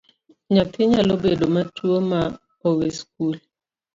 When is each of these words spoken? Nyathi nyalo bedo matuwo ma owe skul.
Nyathi 0.53 0.81
nyalo 0.91 1.13
bedo 1.23 1.43
matuwo 1.55 1.97
ma 2.09 2.21
owe 2.69 2.87
skul. 2.97 3.35